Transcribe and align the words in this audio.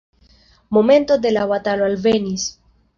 Momento 0.71 1.19
de 1.19 1.31
la 1.37 1.45
batalo 1.55 1.85
alvenis. 1.93 2.53